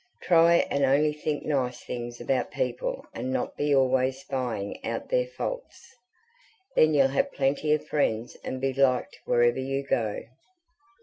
[0.23, 5.27] TRY AND ONLY THINK NICE THINGS ABOUT PEOPLE AND NOT BE ALWAYS SPYING OUT THEIR
[5.37, 5.95] FAULTS.
[6.75, 10.23] THEN YOU'LL HAVE PLENTY OF FRIENDS AND BE LIKED WHEREVER YOU GO."